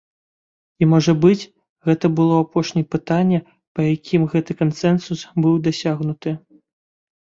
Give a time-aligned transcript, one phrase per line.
[0.83, 1.49] І, можа быць,
[1.91, 3.39] гэта было апошні пытанне,
[3.77, 6.29] па якім гэты кансэнсус быў дасягнуты.